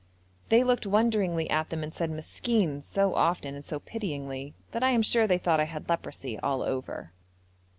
They 0.49 0.63
looked 0.63 0.87
wonderingly 0.87 1.47
at 1.51 1.69
them 1.69 1.83
and 1.83 1.93
said 1.93 2.09
'Meskin' 2.09 2.81
so 2.81 3.13
often 3.13 3.53
and 3.53 3.63
so 3.63 3.79
pityingly 3.79 4.55
that 4.71 4.83
I 4.83 4.89
am 4.89 5.03
sure 5.03 5.27
they 5.27 5.37
thought 5.37 5.59
I 5.59 5.65
had 5.65 5.87
leprosy 5.89 6.39
all 6.39 6.63
over. 6.63 7.11